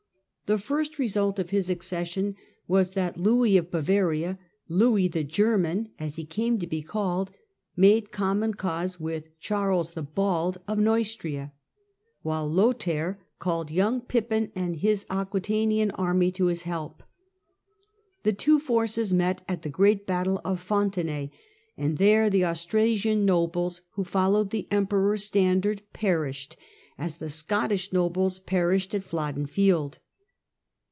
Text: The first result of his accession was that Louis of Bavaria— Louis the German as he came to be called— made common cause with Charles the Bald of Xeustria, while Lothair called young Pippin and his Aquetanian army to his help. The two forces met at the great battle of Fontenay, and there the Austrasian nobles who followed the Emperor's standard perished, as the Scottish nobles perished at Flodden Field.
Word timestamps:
The 0.51 0.57
first 0.57 0.99
result 0.99 1.39
of 1.39 1.51
his 1.51 1.69
accession 1.69 2.35
was 2.67 2.91
that 2.91 3.17
Louis 3.17 3.55
of 3.55 3.71
Bavaria— 3.71 4.37
Louis 4.67 5.07
the 5.07 5.23
German 5.23 5.91
as 5.97 6.17
he 6.17 6.25
came 6.25 6.59
to 6.59 6.67
be 6.67 6.81
called— 6.81 7.31
made 7.87 8.11
common 8.11 8.55
cause 8.55 8.99
with 8.99 9.29
Charles 9.39 9.91
the 9.91 10.03
Bald 10.03 10.57
of 10.67 10.77
Xeustria, 10.77 11.53
while 12.21 12.45
Lothair 12.49 13.25
called 13.39 13.71
young 13.71 14.01
Pippin 14.01 14.51
and 14.53 14.75
his 14.75 15.05
Aquetanian 15.09 15.89
army 15.91 16.31
to 16.31 16.47
his 16.47 16.63
help. 16.63 17.01
The 18.23 18.33
two 18.33 18.59
forces 18.59 19.13
met 19.13 19.43
at 19.47 19.61
the 19.61 19.69
great 19.69 20.05
battle 20.05 20.41
of 20.43 20.59
Fontenay, 20.59 21.31
and 21.77 21.97
there 21.97 22.29
the 22.29 22.43
Austrasian 22.43 23.23
nobles 23.23 23.83
who 23.91 24.03
followed 24.03 24.49
the 24.49 24.67
Emperor's 24.69 25.23
standard 25.23 25.81
perished, 25.93 26.57
as 26.97 27.15
the 27.19 27.29
Scottish 27.29 27.93
nobles 27.93 28.39
perished 28.39 28.93
at 28.93 29.05
Flodden 29.05 29.45
Field. 29.45 29.99